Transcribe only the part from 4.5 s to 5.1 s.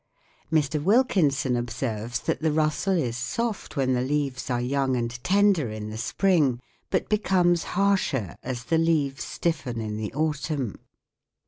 young